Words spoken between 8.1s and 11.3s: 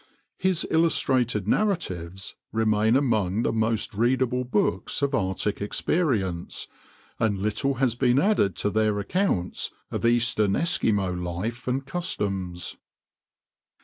added to their accounts of eastern Eskimo